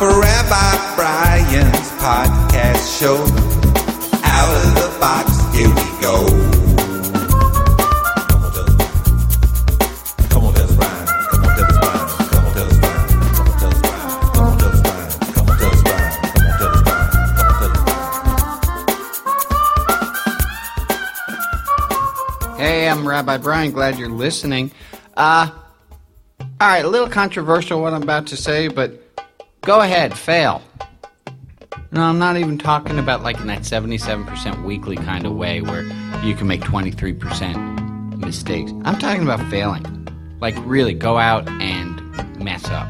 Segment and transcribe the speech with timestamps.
[0.00, 3.16] for Rabbi Brian's podcast show.
[4.24, 6.24] Out of the box, here we go.
[10.30, 10.74] Come on, tell us.
[10.74, 11.06] Brian.
[11.06, 12.08] Come on, tell us, Brian.
[12.30, 13.20] Come on, tell us, Brian.
[14.32, 15.10] Come on, tell us, Brian.
[15.34, 16.10] Come on, tell us, Brian.
[16.24, 16.88] Come on, tell us,
[22.48, 22.56] Brian.
[22.56, 23.70] Hey, I'm Rabbi Brian.
[23.72, 24.70] Glad you're listening.
[25.14, 25.50] Uh,
[26.40, 29.09] all right, a little controversial what I'm about to say, but
[29.62, 30.62] go ahead, fail.
[31.92, 35.82] No, I'm not even talking about like in that 77% weekly kind of way where
[36.22, 38.72] you can make 23% mistakes.
[38.84, 39.84] I'm talking about failing.
[40.40, 42.00] Like, really, go out and
[42.42, 42.88] mess up.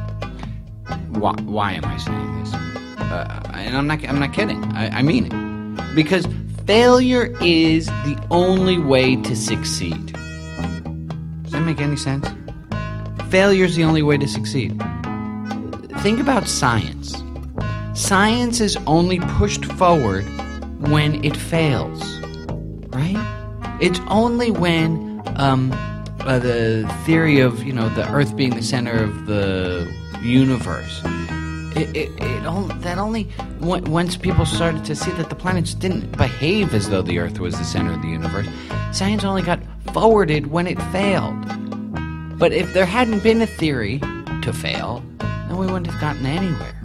[1.08, 2.54] Why, why am I saying this?
[2.54, 4.62] Uh, and I'm not, I'm not kidding.
[4.72, 5.94] I, I mean it.
[5.94, 6.28] Because
[6.66, 10.12] failure is the only way to succeed.
[11.42, 12.28] Does that make any sense?
[13.30, 14.80] Failure is the only way to succeed.
[16.02, 17.22] Think about science.
[17.94, 20.24] Science is only pushed forward
[20.88, 22.02] when it fails,
[22.88, 23.76] right?
[23.82, 25.70] It's only when um,
[26.20, 29.92] uh, the theory of you know the Earth being the center of the
[30.22, 31.02] universe.
[31.76, 33.28] It, it, it only, that only
[33.60, 37.40] on- once people started to see that the planets didn't behave as though the Earth
[37.40, 38.46] was the center of the universe,
[38.92, 39.60] science only got
[39.92, 41.36] forwarded when it failed.
[42.38, 43.98] But if there hadn't been a theory
[44.42, 45.04] to fail,
[45.50, 46.80] then we wouldn't have gotten anywhere.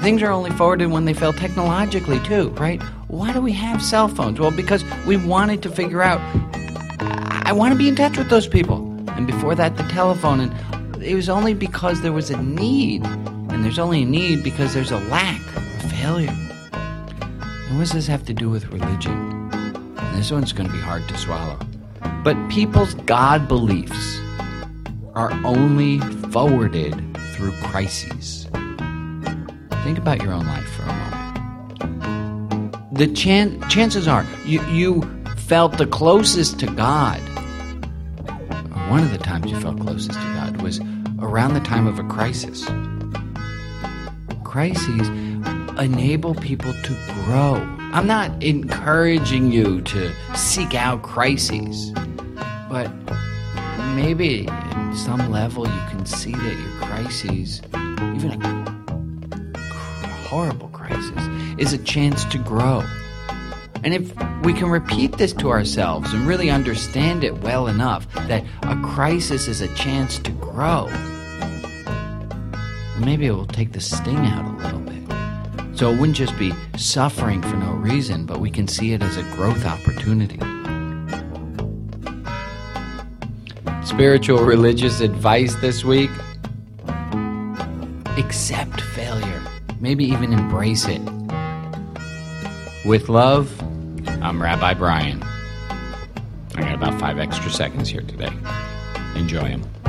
[0.00, 2.82] Things are only forwarded when they fail technologically, too, right?
[3.06, 4.40] Why do we have cell phones?
[4.40, 6.20] Well, because we wanted to figure out,
[7.46, 8.78] I want to be in touch with those people.
[9.10, 10.40] And before that, the telephone.
[10.40, 13.06] And it was only because there was a need.
[13.06, 16.36] And there's only a need because there's a lack, a failure.
[16.72, 19.48] And what does this have to do with religion?
[19.52, 21.58] And this one's going to be hard to swallow.
[22.24, 24.18] But people's God beliefs
[25.14, 26.00] are only
[26.32, 28.46] forwarded through crises.
[29.82, 32.96] Think about your own life for a moment.
[32.96, 35.02] The chan- chances are you, you
[35.36, 37.20] felt the closest to God.
[38.88, 40.80] One of the times you felt closest to God was
[41.18, 42.64] around the time of a crisis.
[44.44, 45.08] Crises
[45.78, 47.54] enable people to grow.
[47.92, 51.90] I'm not encouraging you to seek out crises,
[52.70, 52.90] but
[53.94, 57.60] maybe at some level you can see that your crises,
[58.14, 59.58] even a
[60.28, 61.26] horrible crisis,
[61.58, 62.82] is a chance to grow.
[63.82, 68.42] And if we can repeat this to ourselves and really understand it well enough that
[68.62, 70.86] a crisis is a chance to grow,
[72.98, 75.78] maybe it will take the sting out a little bit.
[75.78, 79.16] So it wouldn't just be suffering for no reason, but we can see it as
[79.16, 80.38] a growth opportunity.
[83.84, 86.10] Spiritual religious advice this week
[88.16, 89.42] accept failure,
[89.78, 91.02] maybe even embrace it.
[92.86, 93.60] With love,
[94.22, 95.22] I'm Rabbi Brian.
[95.22, 98.32] I got about five extra seconds here today.
[99.16, 99.83] Enjoy them.